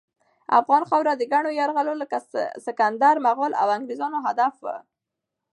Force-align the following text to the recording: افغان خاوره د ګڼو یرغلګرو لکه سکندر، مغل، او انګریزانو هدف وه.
افغان 0.59 0.83
خاوره 0.89 1.13
د 1.15 1.23
ګڼو 1.33 1.51
یرغلګرو 1.59 2.01
لکه 2.03 2.17
سکندر، 2.65 3.15
مغل، 3.27 3.51
او 3.61 3.67
انګریزانو 3.77 4.17
هدف 4.27 4.53
وه. 4.65 4.75